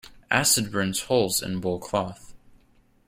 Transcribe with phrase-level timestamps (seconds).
[0.31, 2.33] Acid burns holes in wool cloth.